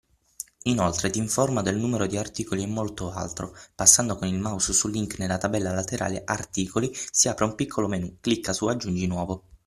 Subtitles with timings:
[0.63, 3.55] Inoltre ti informa del numero di articoli e molto altro!
[3.75, 8.17] Passando con il mouse sul link nella barra laterale Articoli si apre un piccolo menù,
[8.19, 9.43] clicca su Aggiungi nuovo.